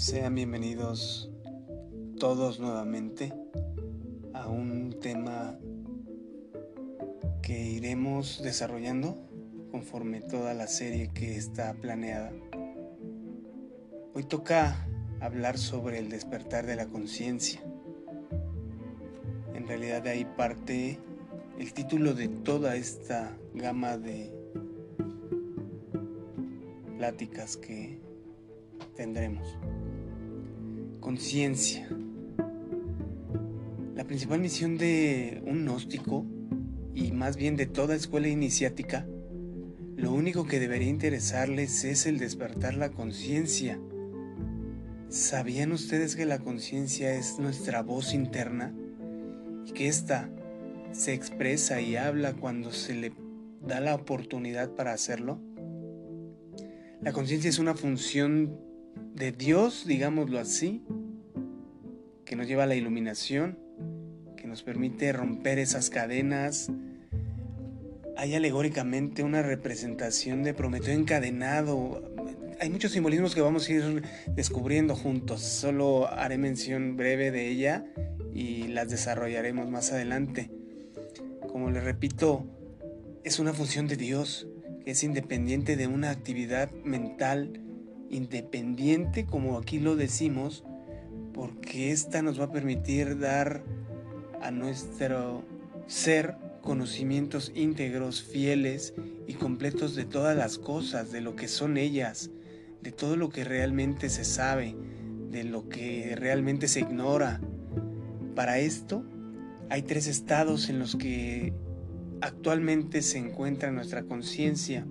Sean 0.00 0.34
bienvenidos 0.34 1.30
todos 2.18 2.58
nuevamente 2.58 3.34
a 4.32 4.48
un 4.48 4.96
tema 4.98 5.58
que 7.42 7.68
iremos 7.68 8.40
desarrollando 8.42 9.18
conforme 9.70 10.22
toda 10.22 10.54
la 10.54 10.68
serie 10.68 11.10
que 11.12 11.36
está 11.36 11.74
planeada. 11.74 12.32
Hoy 14.14 14.24
toca 14.24 14.88
hablar 15.20 15.58
sobre 15.58 15.98
el 15.98 16.08
despertar 16.08 16.64
de 16.64 16.76
la 16.76 16.86
conciencia. 16.86 17.60
En 19.52 19.68
realidad 19.68 20.00
de 20.00 20.10
ahí 20.10 20.24
parte 20.24 20.98
el 21.58 21.74
título 21.74 22.14
de 22.14 22.28
toda 22.28 22.74
esta 22.74 23.36
gama 23.52 23.98
de 23.98 24.32
pláticas 26.96 27.58
que 27.58 28.00
tendremos. 28.96 29.58
Conciencia. 31.00 31.88
La 33.94 34.04
principal 34.04 34.38
misión 34.38 34.76
de 34.76 35.42
un 35.46 35.64
gnóstico, 35.64 36.26
y 36.94 37.12
más 37.12 37.36
bien 37.36 37.56
de 37.56 37.64
toda 37.64 37.94
escuela 37.94 38.28
iniciática, 38.28 39.06
lo 39.96 40.12
único 40.12 40.46
que 40.46 40.60
debería 40.60 40.90
interesarles 40.90 41.84
es 41.84 42.04
el 42.04 42.18
despertar 42.18 42.74
la 42.74 42.90
conciencia. 42.90 43.80
¿Sabían 45.08 45.72
ustedes 45.72 46.16
que 46.16 46.26
la 46.26 46.38
conciencia 46.38 47.14
es 47.14 47.38
nuestra 47.38 47.82
voz 47.82 48.12
interna? 48.12 48.74
Y 49.66 49.72
que 49.72 49.88
ésta 49.88 50.30
se 50.92 51.14
expresa 51.14 51.80
y 51.80 51.96
habla 51.96 52.34
cuando 52.34 52.72
se 52.72 52.94
le 52.94 53.12
da 53.66 53.80
la 53.80 53.94
oportunidad 53.94 54.74
para 54.74 54.92
hacerlo? 54.92 55.40
La 57.00 57.12
conciencia 57.12 57.48
es 57.48 57.58
una 57.58 57.74
función 57.74 58.69
de 59.14 59.32
Dios, 59.32 59.84
digámoslo 59.86 60.38
así, 60.38 60.82
que 62.24 62.36
nos 62.36 62.46
lleva 62.46 62.62
a 62.62 62.66
la 62.66 62.74
iluminación, 62.74 63.58
que 64.36 64.46
nos 64.46 64.62
permite 64.62 65.12
romper 65.12 65.58
esas 65.58 65.90
cadenas. 65.90 66.70
Hay 68.16 68.34
alegóricamente 68.34 69.22
una 69.22 69.42
representación 69.42 70.42
de 70.42 70.54
Prometeo 70.54 70.94
encadenado. 70.94 72.02
Hay 72.60 72.70
muchos 72.70 72.92
simbolismos 72.92 73.34
que 73.34 73.40
vamos 73.40 73.68
a 73.68 73.72
ir 73.72 74.02
descubriendo 74.34 74.94
juntos. 74.94 75.40
Solo 75.40 76.08
haré 76.08 76.38
mención 76.38 76.96
breve 76.96 77.30
de 77.30 77.48
ella 77.48 77.84
y 78.32 78.68
las 78.68 78.88
desarrollaremos 78.88 79.68
más 79.68 79.92
adelante. 79.92 80.50
Como 81.48 81.70
les 81.70 81.82
repito, 81.82 82.46
es 83.24 83.38
una 83.38 83.52
función 83.52 83.86
de 83.86 83.96
Dios 83.96 84.46
que 84.84 84.92
es 84.92 85.04
independiente 85.04 85.76
de 85.76 85.86
una 85.86 86.10
actividad 86.10 86.70
mental 86.84 87.60
independiente, 88.10 89.24
como 89.24 89.56
aquí 89.56 89.78
lo 89.78 89.96
decimos, 89.96 90.64
porque 91.32 91.92
esta 91.92 92.22
nos 92.22 92.40
va 92.40 92.44
a 92.44 92.52
permitir 92.52 93.18
dar 93.18 93.62
a 94.42 94.50
nuestro 94.50 95.44
ser 95.86 96.36
conocimientos 96.60 97.52
íntegros, 97.54 98.22
fieles 98.22 98.94
y 99.26 99.34
completos 99.34 99.94
de 99.94 100.04
todas 100.04 100.36
las 100.36 100.58
cosas, 100.58 101.10
de 101.12 101.20
lo 101.20 101.36
que 101.36 101.48
son 101.48 101.76
ellas, 101.76 102.30
de 102.82 102.92
todo 102.92 103.16
lo 103.16 103.30
que 103.30 103.44
realmente 103.44 104.08
se 104.08 104.24
sabe, 104.24 104.76
de 105.30 105.44
lo 105.44 105.68
que 105.68 106.14
realmente 106.16 106.68
se 106.68 106.80
ignora. 106.80 107.40
Para 108.34 108.58
esto 108.58 109.04
hay 109.68 109.82
tres 109.82 110.06
estados 110.06 110.68
en 110.68 110.78
los 110.78 110.96
que 110.96 111.52
actualmente 112.20 113.02
se 113.02 113.18
encuentra 113.18 113.70
nuestra 113.70 114.02
conciencia. 114.02 114.86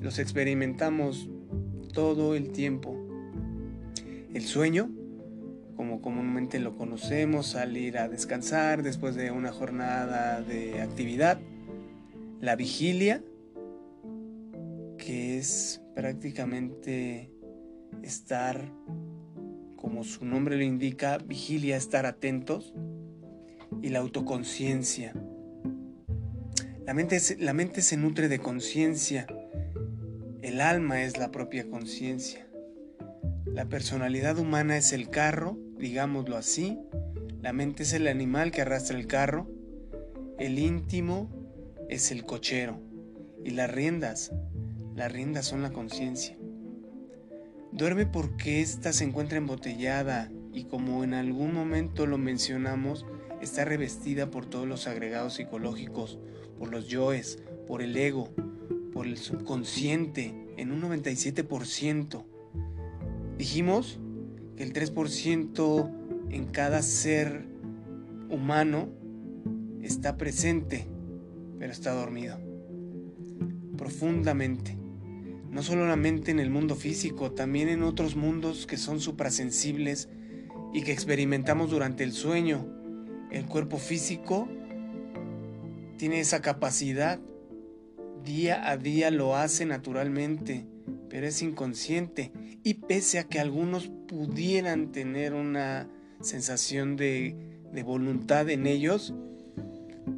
Los 0.00 0.18
experimentamos 0.18 1.28
todo 1.94 2.34
el 2.34 2.50
tiempo. 2.50 2.94
El 4.34 4.42
sueño, 4.42 4.90
como 5.76 6.02
comúnmente 6.02 6.58
lo 6.58 6.76
conocemos, 6.76 7.46
salir 7.46 7.98
a 7.98 8.08
descansar 8.08 8.82
después 8.82 9.14
de 9.14 9.30
una 9.30 9.52
jornada 9.52 10.42
de 10.42 10.82
actividad. 10.82 11.38
La 12.40 12.56
vigilia, 12.56 13.22
que 14.98 15.38
es 15.38 15.80
prácticamente 15.94 17.30
estar, 18.02 18.60
como 19.76 20.02
su 20.02 20.24
nombre 20.24 20.56
lo 20.56 20.64
indica, 20.64 21.18
vigilia, 21.18 21.76
estar 21.76 22.06
atentos. 22.06 22.74
Y 23.82 23.90
la 23.90 23.98
autoconciencia. 23.98 25.12
La 26.86 26.94
mente, 26.94 27.18
la 27.38 27.52
mente 27.52 27.82
se 27.82 27.98
nutre 27.98 28.28
de 28.28 28.38
conciencia. 28.38 29.26
El 30.44 30.60
alma 30.60 31.02
es 31.02 31.16
la 31.16 31.30
propia 31.30 31.66
conciencia. 31.70 32.46
La 33.46 33.64
personalidad 33.64 34.38
humana 34.38 34.76
es 34.76 34.92
el 34.92 35.08
carro 35.08 35.56
digámoslo 35.78 36.36
así. 36.36 36.78
La 37.40 37.54
mente 37.54 37.84
es 37.84 37.94
el 37.94 38.08
animal 38.08 38.50
que 38.50 38.60
arrastra 38.60 38.98
el 38.98 39.06
carro, 39.06 39.50
el 40.38 40.58
íntimo 40.58 41.30
es 41.88 42.10
el 42.10 42.24
cochero 42.26 42.78
y 43.42 43.50
las 43.52 43.70
riendas, 43.70 44.32
las 44.94 45.10
riendas 45.10 45.46
son 45.46 45.62
la 45.62 45.72
conciencia. 45.72 46.36
Duerme 47.72 48.04
porque 48.04 48.60
ésta 48.60 48.92
se 48.92 49.04
encuentra 49.04 49.38
embotellada 49.38 50.30
y 50.52 50.64
como 50.64 51.04
en 51.04 51.14
algún 51.14 51.54
momento 51.54 52.06
lo 52.06 52.18
mencionamos, 52.18 53.06
está 53.40 53.64
revestida 53.64 54.30
por 54.30 54.44
todos 54.44 54.68
los 54.68 54.86
agregados 54.88 55.36
psicológicos, 55.36 56.18
por 56.58 56.70
los 56.70 56.88
yoes, 56.88 57.42
por 57.66 57.80
el 57.80 57.96
ego, 57.96 58.28
por 58.94 59.06
el 59.06 59.18
subconsciente, 59.18 60.32
en 60.56 60.70
un 60.70 60.80
97%. 60.80 62.24
Dijimos 63.36 63.98
que 64.56 64.62
el 64.62 64.72
3% 64.72 66.30
en 66.30 66.46
cada 66.46 66.80
ser 66.82 67.44
humano 68.30 68.88
está 69.82 70.16
presente, 70.16 70.86
pero 71.58 71.72
está 71.72 71.92
dormido. 71.92 72.38
Profundamente. 73.76 74.78
No 75.50 75.62
solamente 75.62 76.30
en 76.30 76.40
el 76.40 76.50
mundo 76.50 76.74
físico, 76.74 77.32
también 77.32 77.68
en 77.68 77.82
otros 77.82 78.16
mundos 78.16 78.66
que 78.66 78.76
son 78.76 79.00
suprasensibles 79.00 80.08
y 80.72 80.82
que 80.82 80.92
experimentamos 80.92 81.70
durante 81.70 82.02
el 82.02 82.12
sueño. 82.12 82.66
El 83.30 83.46
cuerpo 83.46 83.78
físico 83.78 84.48
tiene 85.96 86.20
esa 86.20 86.42
capacidad. 86.42 87.20
Día 88.24 88.70
a 88.70 88.76
día 88.78 89.10
lo 89.10 89.36
hace 89.36 89.66
naturalmente, 89.66 90.66
pero 91.10 91.26
es 91.26 91.42
inconsciente 91.42 92.32
y 92.62 92.74
pese 92.74 93.18
a 93.18 93.24
que 93.24 93.38
algunos 93.38 93.88
pudieran 94.08 94.92
tener 94.92 95.34
una 95.34 95.88
sensación 96.22 96.96
de, 96.96 97.36
voluntad 97.84 98.48
en 98.48 98.66
ellos, 98.66 99.14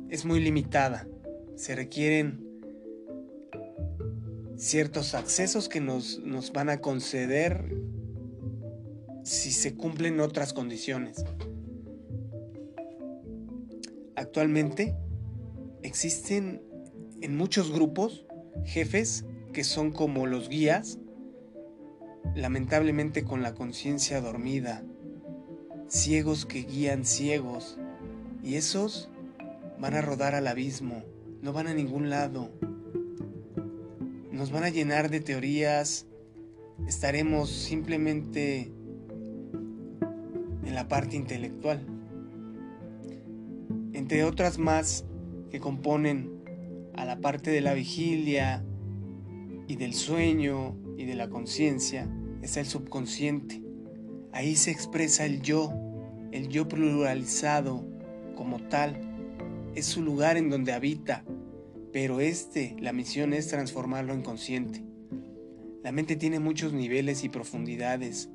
es 0.08 0.24
muy 0.24 0.40
limitada. 0.40 1.08
Se 1.56 1.74
requieren 1.74 2.44
ciertos 4.56 5.14
accesos 5.14 5.68
que 5.68 5.80
nos, 5.80 6.20
nos 6.20 6.52
van 6.52 6.68
a 6.68 6.80
conceder 6.80 7.76
si 9.24 9.50
se 9.50 9.74
cumplen 9.74 10.20
otras 10.20 10.52
condiciones. 10.52 11.24
Actualmente 14.14 14.94
existen 15.82 16.62
en 17.26 17.36
muchos 17.36 17.72
grupos 17.72 18.24
jefes 18.64 19.24
que 19.52 19.64
son 19.64 19.90
como 19.90 20.28
los 20.28 20.48
guías 20.48 21.00
lamentablemente 22.36 23.24
con 23.24 23.42
la 23.42 23.52
conciencia 23.52 24.20
dormida, 24.20 24.84
ciegos 25.88 26.46
que 26.46 26.62
guían 26.62 27.04
ciegos, 27.04 27.80
y 28.44 28.54
esos 28.54 29.10
van 29.80 29.94
a 29.94 30.02
rodar 30.02 30.36
al 30.36 30.46
abismo, 30.46 31.02
no 31.42 31.52
van 31.52 31.66
a 31.66 31.74
ningún 31.74 32.10
lado. 32.10 32.52
Nos 34.30 34.52
van 34.52 34.62
a 34.62 34.68
llenar 34.68 35.10
de 35.10 35.18
teorías, 35.18 36.06
estaremos 36.86 37.50
simplemente 37.50 38.70
en 40.64 40.74
la 40.74 40.86
parte 40.86 41.16
intelectual. 41.16 41.84
Entre 43.94 44.22
otras 44.22 44.58
más 44.58 45.04
que 45.50 45.58
componen 45.58 46.35
a 46.96 47.04
la 47.04 47.20
parte 47.20 47.50
de 47.50 47.60
la 47.60 47.74
vigilia 47.74 48.64
y 49.68 49.76
del 49.76 49.94
sueño 49.94 50.76
y 50.96 51.04
de 51.04 51.14
la 51.14 51.28
conciencia, 51.28 52.08
es 52.42 52.56
el 52.56 52.66
subconsciente. 52.66 53.62
Ahí 54.32 54.56
se 54.56 54.70
expresa 54.70 55.24
el 55.24 55.42
yo, 55.42 55.72
el 56.32 56.48
yo 56.48 56.68
pluralizado 56.68 57.84
como 58.36 58.58
tal. 58.68 59.00
Es 59.74 59.86
su 59.86 60.02
lugar 60.02 60.36
en 60.36 60.50
donde 60.50 60.72
habita, 60.72 61.24
pero 61.92 62.20
este, 62.20 62.76
la 62.78 62.92
misión 62.92 63.32
es 63.32 63.48
transformarlo 63.48 64.14
en 64.14 64.22
consciente. 64.22 64.82
La 65.82 65.92
mente 65.92 66.16
tiene 66.16 66.40
muchos 66.40 66.72
niveles 66.72 67.24
y 67.24 67.28
profundidades, 67.28 68.30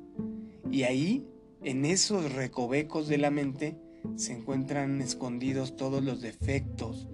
y 0.70 0.84
ahí, 0.84 1.26
en 1.62 1.84
esos 1.84 2.32
recovecos 2.32 3.06
de 3.06 3.18
la 3.18 3.30
mente, 3.30 3.76
se 4.16 4.32
encuentran 4.32 5.02
escondidos 5.02 5.76
todos 5.76 6.02
los 6.02 6.22
defectos. 6.22 7.08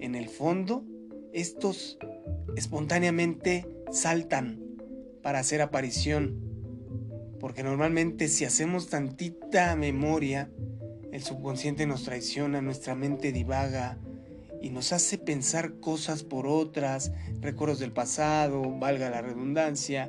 En 0.00 0.14
el 0.14 0.30
fondo, 0.30 0.84
estos 1.32 1.98
espontáneamente 2.56 3.66
saltan 3.90 4.60
para 5.22 5.38
hacer 5.38 5.62
aparición. 5.62 6.40
Porque 7.40 7.62
normalmente 7.62 8.28
si 8.28 8.44
hacemos 8.44 8.88
tantita 8.88 9.74
memoria, 9.76 10.50
el 11.12 11.22
subconsciente 11.22 11.86
nos 11.86 12.04
traiciona, 12.04 12.62
nuestra 12.62 12.94
mente 12.94 13.32
divaga 13.32 13.98
y 14.60 14.70
nos 14.70 14.92
hace 14.92 15.18
pensar 15.18 15.80
cosas 15.80 16.22
por 16.22 16.46
otras, 16.46 17.12
recuerdos 17.40 17.80
del 17.80 17.92
pasado, 17.92 18.62
valga 18.78 19.10
la 19.10 19.20
redundancia, 19.20 20.08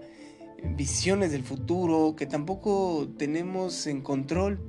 visiones 0.63 1.31
del 1.31 1.43
futuro 1.43 2.15
que 2.15 2.27
tampoco 2.27 3.09
tenemos 3.17 3.87
en 3.87 4.01
control, 4.01 4.61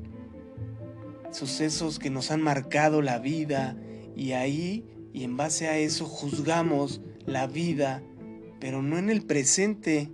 sucesos 1.30 1.98
que 1.98 2.10
nos 2.10 2.30
han 2.30 2.40
marcado 2.40 3.02
la 3.02 3.18
vida 3.18 3.76
y 4.16 4.32
ahí 4.32 4.93
y 5.14 5.22
en 5.22 5.36
base 5.36 5.68
a 5.68 5.78
eso 5.78 6.06
juzgamos 6.06 7.00
la 7.24 7.46
vida, 7.46 8.02
pero 8.58 8.82
no 8.82 8.98
en 8.98 9.10
el 9.10 9.22
presente, 9.22 10.10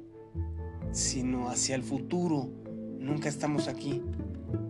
sino 0.93 1.49
hacia 1.49 1.75
el 1.75 1.83
futuro. 1.83 2.51
Nunca 2.99 3.31
estamos 3.31 3.67
aquí, 3.67 4.03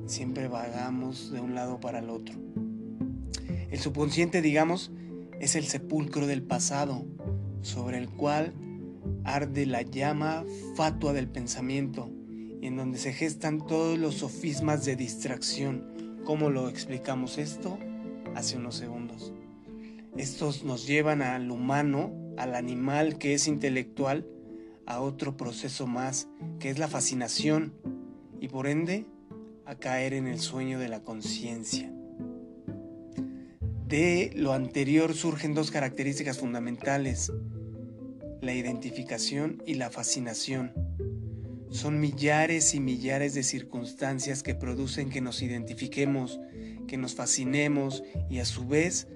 siempre 0.06 0.46
vagamos 0.46 1.32
de 1.32 1.40
un 1.40 1.56
lado 1.56 1.80
para 1.80 1.98
el 1.98 2.10
otro. 2.10 2.36
El 3.70 3.78
subconsciente, 3.80 4.40
digamos, 4.40 4.92
es 5.40 5.56
el 5.56 5.64
sepulcro 5.64 6.28
del 6.28 6.42
pasado, 6.42 7.04
sobre 7.62 7.98
el 7.98 8.08
cual 8.08 8.54
arde 9.24 9.66
la 9.66 9.82
llama 9.82 10.44
fatua 10.76 11.12
del 11.12 11.26
pensamiento, 11.26 12.08
y 12.60 12.68
en 12.68 12.76
donde 12.76 12.98
se 12.98 13.12
gestan 13.12 13.66
todos 13.66 13.98
los 13.98 14.14
sofismas 14.14 14.84
de 14.84 14.94
distracción. 14.94 16.20
¿Cómo 16.24 16.50
lo 16.50 16.68
explicamos 16.68 17.36
esto? 17.36 17.78
Hace 18.36 18.58
unos 18.58 18.76
segundos. 18.76 19.32
Estos 20.16 20.64
nos 20.64 20.86
llevan 20.86 21.22
al 21.22 21.50
humano, 21.50 22.12
al 22.36 22.54
animal 22.54 23.18
que 23.18 23.34
es 23.34 23.46
intelectual, 23.46 24.26
a 24.86 25.00
otro 25.00 25.36
proceso 25.36 25.86
más, 25.86 26.28
que 26.58 26.70
es 26.70 26.78
la 26.78 26.88
fascinación, 26.88 27.72
y 28.40 28.48
por 28.48 28.66
ende 28.66 29.06
a 29.64 29.76
caer 29.76 30.14
en 30.14 30.26
el 30.26 30.40
sueño 30.40 30.78
de 30.78 30.88
la 30.88 31.00
conciencia. 31.02 31.92
De 33.86 34.32
lo 34.34 34.52
anterior 34.52 35.14
surgen 35.14 35.54
dos 35.54 35.70
características 35.70 36.38
fundamentales, 36.38 37.32
la 38.40 38.54
identificación 38.54 39.62
y 39.66 39.74
la 39.74 39.90
fascinación. 39.90 40.72
Son 41.70 42.00
millares 42.00 42.74
y 42.74 42.80
millares 42.80 43.34
de 43.34 43.42
circunstancias 43.42 44.42
que 44.42 44.54
producen 44.54 45.10
que 45.10 45.20
nos 45.20 45.42
identifiquemos, 45.42 46.40
que 46.88 46.96
nos 46.96 47.14
fascinemos 47.14 48.02
y 48.28 48.38
a 48.38 48.44
su 48.44 48.66
vez 48.66 49.06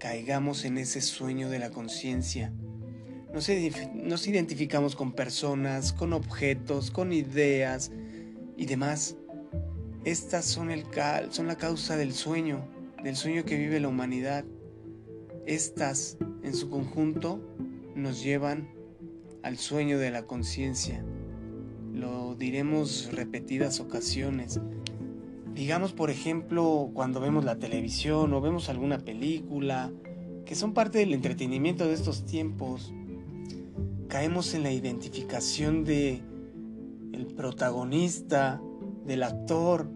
caigamos 0.00 0.64
en 0.64 0.78
ese 0.78 1.00
sueño 1.00 1.48
de 1.50 1.60
la 1.60 1.70
conciencia. 1.70 2.52
Nos, 3.32 3.48
nos, 3.94 4.26
identificamos 4.26 4.96
con 4.96 5.12
personas, 5.12 5.92
con 5.92 6.12
objetos, 6.12 6.90
con 6.90 7.12
ideas 7.12 7.92
y 8.56 8.66
demás. 8.66 9.16
Estas 10.04 10.46
son, 10.46 10.72
el, 10.72 10.84
son 11.30 11.46
la 11.46 11.56
causa 11.56 11.96
del 11.96 12.12
sueño, 12.12 12.66
del 13.04 13.14
sueño 13.14 13.44
que 13.44 13.56
vive 13.56 13.78
la 13.78 13.88
humanidad. 13.88 14.44
Estas, 15.46 16.16
en 16.42 16.54
su 16.54 16.70
conjunto, 16.70 17.40
nos 17.94 18.22
llevan 18.22 18.70
al 19.42 19.58
sueño 19.58 19.98
de 19.98 20.10
la 20.10 20.22
conciencia. 20.22 21.04
Lo 21.92 22.34
diremos 22.34 23.10
repetidas 23.12 23.78
ocasiones. 23.78 24.58
Digamos, 25.54 25.92
por 25.92 26.10
ejemplo, 26.10 26.90
cuando 26.94 27.20
vemos 27.20 27.44
la 27.44 27.58
televisión 27.58 28.32
o 28.32 28.40
vemos 28.40 28.68
alguna 28.68 28.98
película, 28.98 29.90
que 30.46 30.54
son 30.54 30.74
parte 30.74 30.98
del 30.98 31.12
entretenimiento 31.12 31.86
de 31.86 31.94
estos 31.94 32.24
tiempos, 32.24 32.92
caemos 34.08 34.54
en 34.54 34.62
la 34.62 34.72
identificación 34.72 35.84
de 35.84 36.22
el 37.12 37.26
protagonista, 37.26 38.60
del 39.06 39.22
actor, 39.22 39.88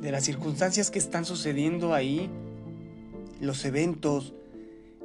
de 0.00 0.12
las 0.12 0.24
circunstancias 0.24 0.90
que 0.90 0.98
están 0.98 1.24
sucediendo 1.24 1.94
ahí, 1.94 2.30
los 3.40 3.64
eventos 3.64 4.34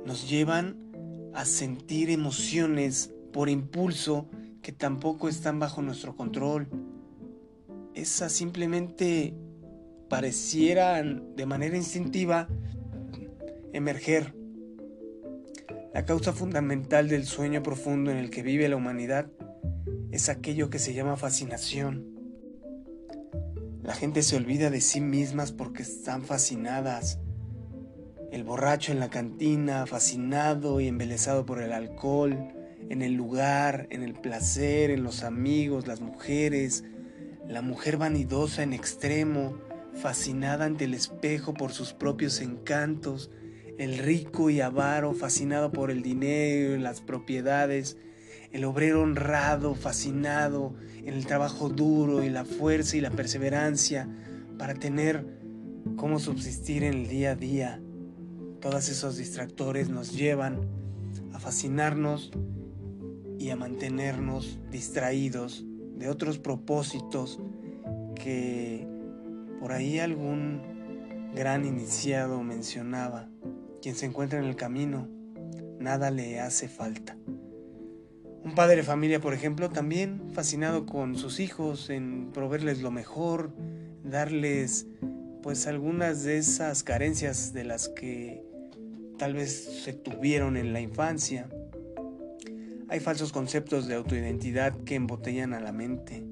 nos 0.06 0.30
llevan 0.30 0.78
a 1.34 1.46
sentir 1.46 2.10
emociones 2.10 3.12
por 3.34 3.50
impulso 3.50 4.28
que 4.62 4.72
tampoco 4.72 5.28
están 5.28 5.60
bajo 5.60 5.82
nuestro 5.82 6.16
control. 6.16 6.68
Esas 7.94 8.32
simplemente 8.32 9.34
parecieran 10.10 11.36
de 11.36 11.46
manera 11.46 11.78
instintiva 11.78 12.48
emerger. 13.74 14.34
La 15.94 16.06
causa 16.06 16.34
fundamental 16.34 17.08
del 17.08 17.26
sueño 17.26 17.64
profundo 17.64 18.12
en 18.12 18.18
el 18.18 18.30
que 18.30 18.44
vive 18.44 18.68
la 18.70 18.76
humanidad 18.76 19.28
es 20.12 20.30
aquello 20.30 20.70
que 20.70 20.80
se 20.80 20.94
llama 20.94 21.16
fascinación. 21.16 22.16
La 23.84 23.94
gente 23.94 24.24
se 24.24 24.36
olvida 24.36 24.70
de 24.70 24.82
sí 24.82 25.00
mismas 25.00 25.52
porque 25.52 25.84
están 25.84 26.24
fascinadas 26.24 27.20
el 28.32 28.44
borracho 28.44 28.92
en 28.92 29.00
la 29.00 29.10
cantina, 29.10 29.86
fascinado 29.86 30.82
y 30.82 30.88
embelesado 30.88 31.46
por 31.46 31.62
el 31.62 31.72
alcohol, 31.72 32.36
en 32.90 33.02
el 33.02 33.14
lugar, 33.14 33.88
en 33.92 34.04
el 34.04 34.14
placer, 34.14 34.92
en 34.92 35.04
los 35.04 35.24
amigos, 35.24 35.88
las 35.88 36.02
mujeres, 36.02 36.84
la 37.48 37.62
mujer 37.62 37.98
vanidosa 37.98 38.64
en 38.64 38.74
extremo, 38.74 39.58
fascinada 39.96 40.66
ante 40.66 40.86
el 40.86 40.94
espejo 40.94 41.54
por 41.54 41.72
sus 41.72 41.94
propios 41.94 42.42
encantos, 42.42 43.32
el 43.78 43.98
rico 43.98 44.50
y 44.50 44.62
avaro 44.62 45.14
fascinado 45.14 45.72
por 45.72 45.92
el 45.92 46.02
dinero 46.02 46.76
y 46.76 46.80
las 46.80 47.02
propiedades, 47.02 47.98
el 48.52 48.64
obrero 48.66 49.02
honrado 49.02 49.76
fascinado 49.76 50.74
en 50.98 51.14
el 51.14 51.26
trabajo 51.26 51.70
duro 51.70 52.24
y 52.24 52.30
la 52.30 52.46
fuerza 52.46 52.98
y 52.98 53.02
la 53.02 53.12
perseverancia 53.12 54.08
para 54.58 54.74
tener 54.74 55.26
cómo 55.98 56.20
subsistir 56.20 56.84
en 56.84 56.94
el 56.94 57.08
día 57.08 57.32
a 57.32 57.36
día, 57.36 57.82
todos 58.62 58.90
esos 58.90 59.18
distractores 59.18 59.90
nos 59.90 60.14
llevan 60.14 60.62
a 61.34 61.40
fascinarnos 61.40 62.32
y 63.38 63.50
a 63.50 63.56
mantenernos 63.56 64.58
distraídos 64.72 65.66
de 65.96 66.10
otros 66.10 66.40
propósitos 66.40 67.40
que 68.16 68.88
por 69.60 69.72
ahí 69.72 70.00
algún 70.00 71.32
gran 71.34 71.66
iniciado 71.66 72.42
mencionaba. 72.44 73.30
Quien 73.82 73.96
se 73.96 74.06
encuentra 74.06 74.40
en 74.40 74.46
el 74.46 74.56
camino, 74.56 75.08
nada 75.80 76.12
le 76.12 76.40
hace 76.40 76.68
falta. 76.68 77.18
Un 78.44 78.54
padre 78.56 78.78
de 78.78 78.84
familia, 78.84 79.20
por 79.20 79.34
ejemplo, 79.34 79.70
también 79.70 80.30
fascinado 80.34 80.86
con 80.86 81.16
sus 81.16 81.40
hijos 81.40 81.90
en 81.90 82.32
proveerles 82.32 82.82
lo 82.82 82.92
mejor, 82.92 83.52
darles 84.04 84.88
pues 85.42 85.68
algunas 85.68 86.24
de 86.24 86.38
esas 86.38 86.84
carencias 86.84 87.54
de 87.54 87.64
las 87.64 87.90
que 87.90 88.44
tal 89.18 89.34
vez 89.34 89.84
se 89.84 89.94
tuvieron 89.94 90.58
en 90.58 90.74
la 90.74 90.82
infancia. 90.82 91.50
Hay 92.88 93.00
falsos 93.00 93.32
conceptos 93.32 93.88
de 93.88 93.96
autoidentidad 93.96 94.76
que 94.84 94.96
embotellan 94.96 95.54
a 95.54 95.60
la 95.60 95.72
mente. 95.72 96.24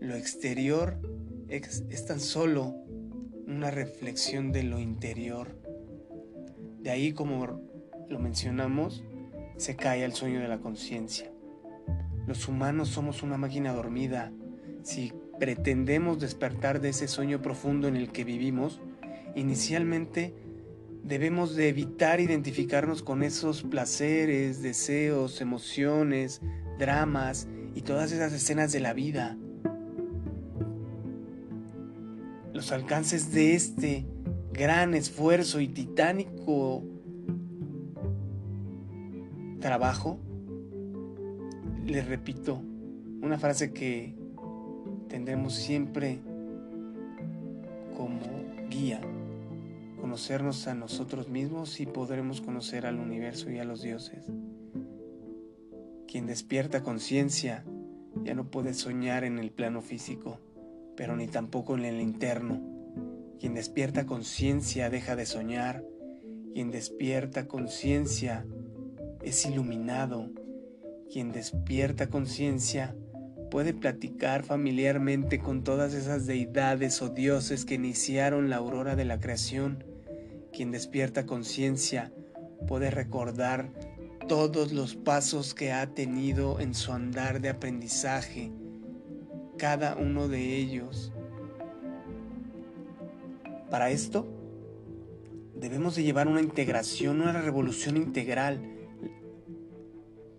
Lo 0.00 0.14
exterior 0.14 0.98
es, 1.50 2.06
tan 2.06 2.20
solo 2.20 2.74
una 3.46 3.70
reflexión 3.70 4.52
de 4.52 4.62
lo 4.62 4.78
interior. 4.78 5.56
De 6.80 6.90
ahí, 6.90 7.12
como 7.12 7.60
lo 8.08 8.18
mencionamos, 8.18 9.04
se 9.56 9.76
cae 9.76 10.04
el 10.04 10.12
sueño 10.12 10.40
de 10.40 10.48
la 10.48 10.60
conciencia. 10.60 11.30
Los 12.26 12.46
humanos 12.48 12.88
somos 12.88 13.22
una 13.22 13.36
máquina 13.36 13.72
dormida. 13.72 14.32
Si 14.82 15.12
pretendemos 15.38 16.20
despertar 16.20 16.80
de 16.80 16.90
ese 16.90 17.08
sueño 17.08 17.42
profundo 17.42 17.88
en 17.88 17.96
el 17.96 18.12
que 18.12 18.24
vivimos, 18.24 18.80
inicialmente 19.34 20.34
debemos 21.02 21.56
de 21.56 21.68
evitar 21.68 22.20
identificarnos 22.20 23.02
con 23.02 23.22
esos 23.22 23.62
placeres, 23.62 24.62
deseos, 24.62 25.40
emociones, 25.40 26.40
dramas 26.78 27.48
y 27.74 27.82
todas 27.82 28.12
esas 28.12 28.32
escenas 28.32 28.70
de 28.72 28.80
la 28.80 28.92
vida. 28.92 29.36
Los 32.60 32.72
alcances 32.72 33.32
de 33.32 33.54
este 33.54 34.04
gran 34.52 34.92
esfuerzo 34.92 35.60
y 35.60 35.68
titánico 35.68 36.84
trabajo, 39.60 40.18
les 41.86 42.06
repito, 42.06 42.60
una 43.22 43.38
frase 43.38 43.72
que 43.72 44.14
tendremos 45.08 45.54
siempre 45.54 46.20
como 47.96 48.20
guía 48.68 49.00
conocernos 49.98 50.66
a 50.66 50.74
nosotros 50.74 51.30
mismos 51.30 51.80
y 51.80 51.86
podremos 51.86 52.42
conocer 52.42 52.84
al 52.84 52.98
universo 52.98 53.50
y 53.50 53.58
a 53.58 53.64
los 53.64 53.80
dioses. 53.80 54.26
Quien 56.06 56.26
despierta 56.26 56.82
conciencia 56.82 57.64
ya 58.22 58.34
no 58.34 58.50
puede 58.50 58.74
soñar 58.74 59.24
en 59.24 59.38
el 59.38 59.50
plano 59.50 59.80
físico, 59.80 60.40
pero 61.00 61.16
ni 61.16 61.28
tampoco 61.28 61.78
en 61.78 61.86
el 61.86 61.98
interno. 61.98 62.60
Quien 63.40 63.54
despierta 63.54 64.04
conciencia 64.04 64.90
deja 64.90 65.16
de 65.16 65.24
soñar. 65.24 65.82
Quien 66.52 66.70
despierta 66.70 67.48
conciencia 67.48 68.44
es 69.22 69.46
iluminado. 69.46 70.28
Quien 71.10 71.32
despierta 71.32 72.10
conciencia 72.10 72.94
puede 73.50 73.72
platicar 73.72 74.42
familiarmente 74.42 75.38
con 75.38 75.64
todas 75.64 75.94
esas 75.94 76.26
deidades 76.26 77.00
o 77.00 77.08
dioses 77.08 77.64
que 77.64 77.76
iniciaron 77.76 78.50
la 78.50 78.56
aurora 78.56 78.94
de 78.94 79.06
la 79.06 79.20
creación. 79.20 79.82
Quien 80.52 80.70
despierta 80.70 81.24
conciencia 81.24 82.12
puede 82.68 82.90
recordar 82.90 83.72
todos 84.28 84.74
los 84.74 84.96
pasos 84.96 85.54
que 85.54 85.72
ha 85.72 85.94
tenido 85.94 86.60
en 86.60 86.74
su 86.74 86.92
andar 86.92 87.40
de 87.40 87.48
aprendizaje, 87.48 88.52
cada 89.60 89.94
uno 89.94 90.26
de 90.26 90.56
ellos. 90.56 91.12
Para 93.70 93.90
esto, 93.90 94.26
debemos 95.54 95.94
de 95.96 96.02
llevar 96.02 96.28
una 96.28 96.40
integración, 96.40 97.20
una 97.20 97.42
revolución 97.42 97.98
integral, 97.98 98.62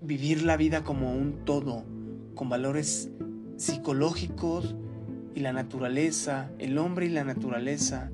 vivir 0.02 0.42
la 0.42 0.58
vida 0.58 0.84
como 0.84 1.14
un 1.14 1.46
todo, 1.46 1.86
con 2.34 2.50
valores 2.50 3.12
psicológicos 3.58 4.76
y 5.36 5.42
la 5.42 5.54
naturaleza, 5.54 6.50
el 6.58 6.80
hombre 6.80 7.06
y 7.06 7.10
la 7.10 7.24
naturaleza. 7.24 8.12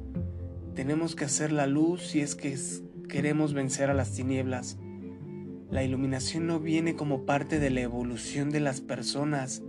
Tenemos 0.76 1.16
que 1.16 1.24
hacer 1.24 1.54
la 1.54 1.68
luz 1.68 2.02
si 2.02 2.20
es 2.20 2.36
que 2.36 2.54
queremos 3.08 3.54
vencer 3.54 3.90
a 3.90 3.94
las 3.94 4.12
tinieblas. 4.12 4.78
La 5.72 5.86
iluminación 5.86 6.48
no 6.48 6.60
viene 6.60 6.96
como 6.96 7.26
parte 7.26 7.60
de 7.60 7.70
la 7.70 7.80
evolución 7.80 8.50
de 8.50 8.60
las 8.60 8.82
personas. 8.82 9.64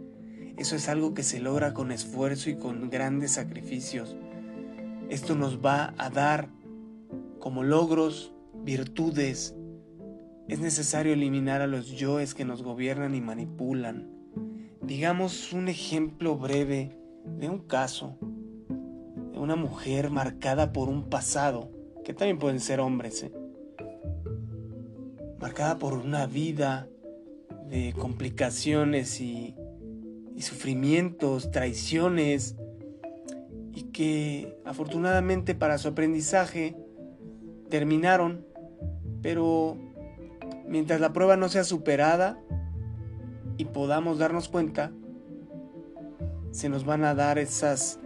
Eso 0.59 0.75
es 0.75 0.89
algo 0.89 1.15
que 1.15 1.23
se 1.23 1.39
logra 1.39 1.73
con 1.73 1.93
esfuerzo 1.93 2.51
y 2.51 2.57
con 2.57 2.91
grandes 2.91 3.33
sacrificios. 3.33 4.17
Esto 5.09 5.37
nos 5.37 5.65
va 5.65 5.95
a 5.99 6.11
dar 6.11 6.49
como 7.39 7.63
logros, 7.63 8.33
virtudes. 8.65 9.55
Es 10.49 10.59
necesario 10.59 11.13
eliminar 11.13 11.63
a 11.63 11.69
los 11.69 11.93
yoes 11.93 12.35
que 12.35 12.45
nos 12.45 12.65
gobiernan 12.65 13.15
y 13.15 13.21
manipulan. 13.21 14.11
Digamos 14.83 15.53
un 15.53 15.69
ejemplo 15.69 16.37
breve 16.37 16.99
de 17.39 17.49
un 17.49 17.61
caso 17.61 18.19
de 19.33 19.39
una 19.39 19.55
mujer 19.55 20.11
marcada 20.11 20.73
por 20.73 20.89
un 20.89 21.09
pasado, 21.09 21.71
que 22.05 22.15
también 22.15 22.41
pueden 22.41 22.59
ser 22.59 22.81
hombres, 22.81 23.23
¿eh? 23.23 23.33
marcada 25.41 25.79
por 25.79 25.93
una 25.93 26.27
vida 26.27 26.89
de 27.69 27.95
complicaciones 27.97 29.21
y, 29.21 29.55
y 30.39 30.43
sufrimientos, 30.43 31.51
traiciones, 31.51 32.55
y 33.75 33.83
que 33.91 34.57
afortunadamente 34.65 35.57
para 35.57 35.79
su 35.79 35.89
aprendizaje 35.89 36.77
terminaron, 37.69 38.47
pero 39.21 39.77
mientras 40.69 41.01
la 41.01 41.13
prueba 41.13 41.37
no 41.37 41.49
sea 41.49 41.65
superada 41.65 42.41
y 43.57 43.65
podamos 43.65 44.19
darnos 44.19 44.49
cuenta, 44.49 44.93
se 46.53 46.69
nos 46.69 46.85
van 46.85 47.03
a 47.03 47.17
dar 47.17 47.41
esas, 47.41 47.99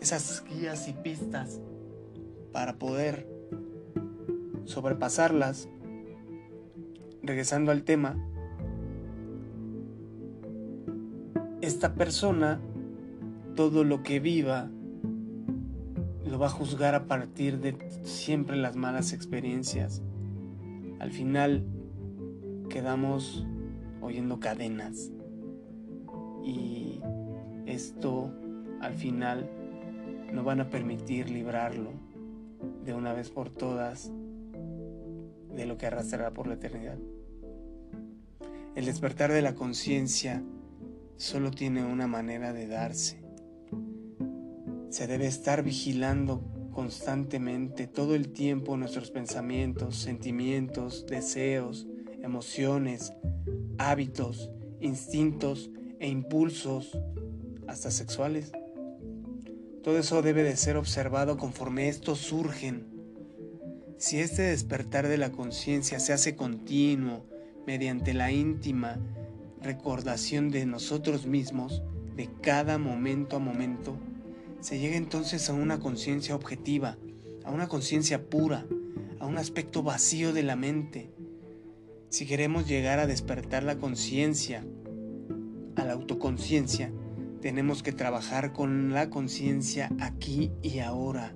esas 0.00 0.42
guías 0.48 0.88
y 0.88 0.94
pistas 0.94 1.60
para 2.50 2.76
poder 2.76 3.24
sobrepasarlas. 4.64 5.68
Regresando 7.22 7.70
al 7.70 7.84
tema, 7.84 8.16
esta 11.76 11.92
persona, 11.92 12.58
todo 13.54 13.84
lo 13.84 14.02
que 14.02 14.18
viva, 14.18 14.70
lo 16.24 16.38
va 16.38 16.46
a 16.46 16.48
juzgar 16.48 16.94
a 16.94 17.04
partir 17.04 17.60
de 17.60 17.76
siempre 18.02 18.56
las 18.56 18.76
malas 18.76 19.12
experiencias. 19.12 20.00
Al 21.00 21.10
final 21.10 21.66
quedamos 22.70 23.46
oyendo 24.00 24.40
cadenas 24.40 25.10
y 26.42 27.02
esto 27.66 28.32
al 28.80 28.94
final 28.94 29.46
no 30.32 30.44
van 30.44 30.62
a 30.62 30.70
permitir 30.70 31.28
librarlo 31.28 31.90
de 32.86 32.94
una 32.94 33.12
vez 33.12 33.28
por 33.28 33.50
todas 33.50 34.10
de 35.54 35.66
lo 35.66 35.76
que 35.76 35.88
arrastrará 35.88 36.30
por 36.30 36.46
la 36.46 36.54
eternidad. 36.54 36.96
El 38.74 38.86
despertar 38.86 39.30
de 39.30 39.42
la 39.42 39.54
conciencia 39.54 40.42
solo 41.16 41.50
tiene 41.50 41.84
una 41.84 42.06
manera 42.06 42.52
de 42.52 42.66
darse 42.66 43.26
se 44.96 45.06
debe 45.06 45.26
estar 45.26 45.62
vigilando 45.62 46.42
constantemente 46.72 47.86
todo 47.86 48.14
el 48.14 48.32
tiempo 48.32 48.78
nuestros 48.78 49.10
pensamientos, 49.10 49.96
sentimientos, 49.96 51.04
deseos, 51.06 51.86
emociones, 52.22 53.12
hábitos, 53.76 54.50
instintos 54.80 55.70
e 56.00 56.08
impulsos, 56.08 56.98
hasta 57.66 57.90
sexuales. 57.90 58.52
Todo 59.82 59.98
eso 59.98 60.22
debe 60.22 60.42
de 60.42 60.56
ser 60.56 60.78
observado 60.78 61.36
conforme 61.36 61.88
estos 61.88 62.18
surgen. 62.18 62.86
Si 63.98 64.18
este 64.18 64.42
despertar 64.42 65.08
de 65.08 65.18
la 65.18 65.30
conciencia 65.30 66.00
se 66.00 66.14
hace 66.14 66.36
continuo 66.36 67.26
mediante 67.66 68.14
la 68.14 68.32
íntima 68.32 68.98
recordación 69.60 70.50
de 70.50 70.66
nosotros 70.66 71.26
mismos, 71.26 71.82
de 72.14 72.28
cada 72.40 72.78
momento 72.78 73.36
a 73.36 73.38
momento, 73.38 73.96
se 74.60 74.78
llega 74.78 74.96
entonces 74.96 75.48
a 75.50 75.54
una 75.54 75.78
conciencia 75.78 76.34
objetiva, 76.34 76.96
a 77.44 77.50
una 77.50 77.68
conciencia 77.68 78.28
pura, 78.28 78.66
a 79.20 79.26
un 79.26 79.38
aspecto 79.38 79.82
vacío 79.82 80.32
de 80.32 80.42
la 80.42 80.56
mente. 80.56 81.10
Si 82.08 82.26
queremos 82.26 82.66
llegar 82.66 82.98
a 82.98 83.06
despertar 83.06 83.62
la 83.62 83.78
conciencia, 83.78 84.64
a 85.76 85.84
la 85.84 85.92
autoconciencia, 85.92 86.90
tenemos 87.40 87.82
que 87.82 87.92
trabajar 87.92 88.52
con 88.52 88.92
la 88.92 89.10
conciencia 89.10 89.90
aquí 90.00 90.50
y 90.62 90.78
ahora. 90.78 91.34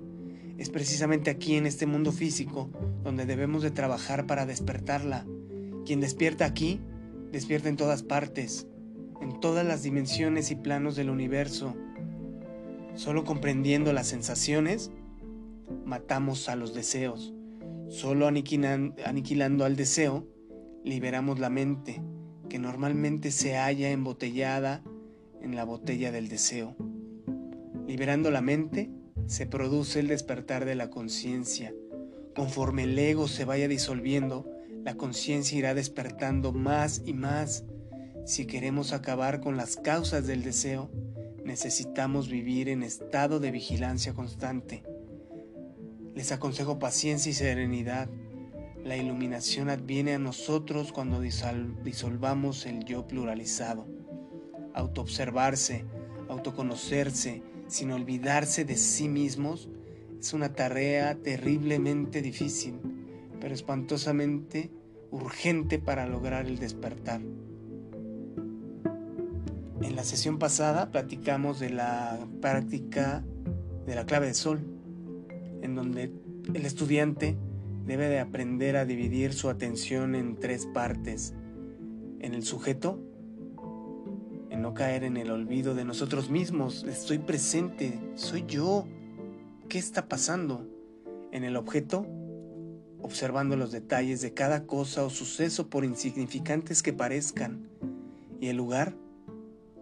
Es 0.57 0.69
precisamente 0.69 1.29
aquí 1.31 1.55
en 1.55 1.65
este 1.65 1.85
mundo 1.85 2.11
físico 2.11 2.69
donde 3.03 3.25
debemos 3.25 3.63
de 3.63 3.71
trabajar 3.71 4.27
para 4.27 4.45
despertarla. 4.45 5.25
Quien 5.85 6.01
despierta 6.01 6.45
aquí, 6.45 6.81
despierta 7.31 7.69
en 7.69 7.77
todas 7.77 8.03
partes, 8.03 8.67
en 9.21 9.39
todas 9.39 9.65
las 9.65 9.83
dimensiones 9.83 10.51
y 10.51 10.55
planos 10.55 10.95
del 10.95 11.09
universo. 11.09 11.75
Solo 12.95 13.23
comprendiendo 13.23 13.93
las 13.93 14.07
sensaciones, 14.07 14.91
matamos 15.85 16.49
a 16.49 16.55
los 16.55 16.73
deseos. 16.73 17.33
Solo 17.87 18.27
aniquilando 18.27 19.65
al 19.65 19.75
deseo, 19.75 20.27
liberamos 20.83 21.39
la 21.39 21.49
mente, 21.49 22.01
que 22.49 22.59
normalmente 22.59 23.31
se 23.31 23.55
halla 23.55 23.91
embotellada 23.91 24.83
en 25.41 25.55
la 25.55 25.63
botella 25.63 26.11
del 26.11 26.27
deseo. 26.27 26.75
Liberando 27.87 28.31
la 28.31 28.41
mente, 28.41 28.89
se 29.25 29.45
produce 29.45 29.99
el 29.99 30.07
despertar 30.07 30.65
de 30.65 30.75
la 30.75 30.89
conciencia. 30.89 31.73
Conforme 32.35 32.83
el 32.83 32.97
ego 32.97 33.27
se 33.27 33.45
vaya 33.45 33.67
disolviendo, 33.67 34.49
la 34.83 34.95
conciencia 34.95 35.57
irá 35.57 35.73
despertando 35.73 36.51
más 36.51 37.03
y 37.05 37.13
más. 37.13 37.63
Si 38.25 38.45
queremos 38.45 38.93
acabar 38.93 39.39
con 39.39 39.57
las 39.57 39.75
causas 39.75 40.25
del 40.25 40.43
deseo, 40.43 40.89
necesitamos 41.45 42.29
vivir 42.29 42.69
en 42.69 42.83
estado 42.83 43.39
de 43.39 43.51
vigilancia 43.51 44.13
constante. 44.13 44.83
Les 46.15 46.31
aconsejo 46.31 46.79
paciencia 46.79 47.29
y 47.29 47.33
serenidad. 47.33 48.09
La 48.83 48.97
iluminación 48.97 49.69
adviene 49.69 50.15
a 50.15 50.19
nosotros 50.19 50.91
cuando 50.91 51.21
disolvamos 51.21 52.65
el 52.65 52.83
yo 52.83 53.07
pluralizado. 53.07 53.87
Autoobservarse, 54.73 55.85
autoconocerse, 56.27 57.43
sin 57.67 57.91
olvidarse 57.91 58.65
de 58.65 58.77
sí 58.77 59.07
mismos, 59.07 59.69
es 60.19 60.33
una 60.33 60.53
tarea 60.53 61.15
terriblemente 61.15 62.21
difícil, 62.21 62.79
pero 63.41 63.53
espantosamente 63.53 64.71
urgente 65.09 65.79
para 65.79 66.07
lograr 66.07 66.45
el 66.45 66.57
despertar. 66.59 67.19
En 69.81 69.95
la 69.95 70.03
sesión 70.03 70.39
pasada 70.39 70.91
platicamos 70.91 71.59
de 71.59 71.71
la 71.71 72.25
práctica 72.39 73.25
de 73.85 73.95
la 73.95 74.05
clave 74.05 74.27
de 74.27 74.35
sol, 74.35 74.61
en 75.61 75.75
donde 75.75 76.13
el 76.53 76.65
estudiante 76.65 77.35
debe 77.85 78.07
de 78.07 78.19
aprender 78.19 78.77
a 78.77 78.85
dividir 78.85 79.33
su 79.33 79.49
atención 79.49 80.15
en 80.15 80.39
tres 80.39 80.67
partes. 80.67 81.33
En 82.19 82.35
el 82.35 82.43
sujeto, 82.43 82.99
en 84.51 84.61
no 84.61 84.75
caer 84.75 85.03
en 85.03 85.17
el 85.17 85.31
olvido 85.31 85.73
de 85.73 85.83
nosotros 85.83 86.29
mismos, 86.29 86.83
estoy 86.83 87.17
presente, 87.17 87.99
soy 88.13 88.45
yo. 88.47 88.87
¿Qué 89.67 89.79
está 89.79 90.07
pasando? 90.07 90.67
En 91.31 91.43
el 91.43 91.55
objeto, 91.55 92.05
observando 93.01 93.55
los 93.55 93.71
detalles 93.71 94.21
de 94.21 94.33
cada 94.33 94.65
cosa 94.65 95.03
o 95.03 95.09
suceso 95.09 95.69
por 95.69 95.85
insignificantes 95.85 96.83
que 96.83 96.93
parezcan. 96.93 97.69
Y 98.39 98.47
el 98.47 98.57
lugar, 98.57 98.95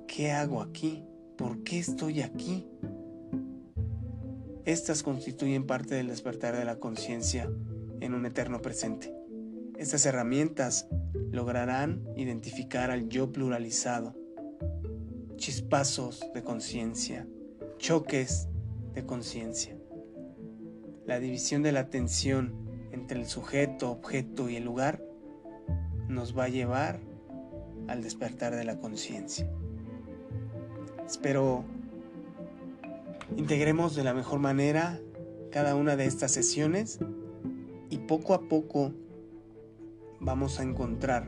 ¿Qué 0.09 0.31
hago 0.31 0.61
aquí? 0.61 1.03
¿Por 1.37 1.63
qué 1.63 1.77
estoy 1.77 2.21
aquí? 2.23 2.67
Estas 4.65 5.03
constituyen 5.03 5.67
parte 5.67 5.93
del 5.93 6.07
despertar 6.07 6.57
de 6.57 6.65
la 6.65 6.79
conciencia 6.79 7.47
en 8.01 8.15
un 8.15 8.25
eterno 8.25 8.59
presente. 8.59 9.13
Estas 9.77 10.07
herramientas 10.07 10.87
lograrán 11.31 12.03
identificar 12.15 12.89
al 12.89 13.07
yo 13.07 13.31
pluralizado, 13.31 14.15
chispazos 15.35 16.27
de 16.33 16.43
conciencia, 16.43 17.27
choques 17.77 18.47
de 18.95 19.05
conciencia. 19.05 19.77
La 21.05 21.19
división 21.19 21.61
de 21.61 21.71
la 21.71 21.81
atención 21.81 22.68
entre 22.99 23.17
el 23.17 23.27
sujeto, 23.27 23.91
objeto 23.91 24.49
y 24.49 24.57
el 24.57 24.65
lugar 24.65 25.01
nos 26.09 26.37
va 26.37 26.43
a 26.43 26.49
llevar 26.49 26.99
al 27.87 28.03
despertar 28.03 28.53
de 28.53 28.65
la 28.65 28.77
conciencia. 28.77 29.49
Espero 31.07 31.63
integremos 33.37 33.95
de 33.95 34.03
la 34.03 34.13
mejor 34.13 34.39
manera 34.39 34.99
cada 35.49 35.75
una 35.75 35.95
de 35.95 36.05
estas 36.05 36.31
sesiones 36.31 36.99
y 37.89 37.99
poco 37.99 38.33
a 38.33 38.41
poco 38.41 38.93
vamos 40.19 40.59
a 40.59 40.63
encontrar 40.63 41.25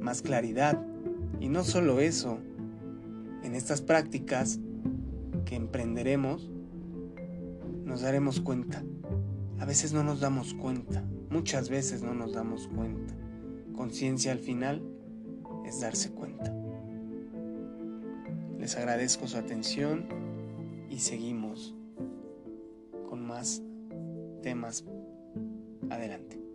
más 0.00 0.22
claridad. 0.22 0.84
Y 1.38 1.48
no 1.48 1.62
solo 1.62 2.00
eso, 2.00 2.38
en 3.44 3.54
estas 3.54 3.80
prácticas 3.80 4.58
que 5.44 5.54
emprenderemos, 5.54 6.50
nos 7.84 8.00
daremos 8.00 8.40
cuenta. 8.40 8.82
A 9.58 9.64
veces 9.64 9.92
no 9.92 10.02
nos 10.02 10.20
damos 10.20 10.54
cuenta, 10.54 11.02
muchas 11.30 11.68
veces 11.68 12.02
no 12.02 12.14
nos 12.14 12.32
damos 12.32 12.68
cuenta. 12.68 13.14
Conciencia 13.74 14.32
al 14.32 14.38
final 14.38 14.82
es 15.64 15.80
darse 15.80 16.10
cuenta. 16.10 16.54
Les 18.58 18.76
agradezco 18.76 19.26
su 19.26 19.36
atención 19.36 20.06
y 20.90 20.98
seguimos 20.98 21.74
con 23.08 23.26
más 23.26 23.62
temas 24.42 24.84
adelante. 25.90 26.45